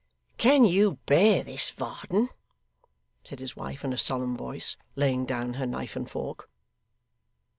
[0.39, 2.29] 'Can you bear this, Varden?'
[3.23, 6.49] said his wife in a solemn voice, laying down her knife and fork.